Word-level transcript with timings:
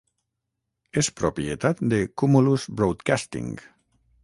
És 1.01 1.09
propietat 1.19 1.85
de 1.93 2.01
Cumulus 2.23 2.67
Broadcasting. 2.81 3.55